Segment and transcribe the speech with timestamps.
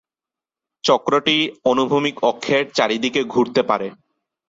[0.83, 1.37] চক্রটি
[1.65, 3.87] অনুভূমিক অক্ষের চারিদিকে ঘুরতে পারে।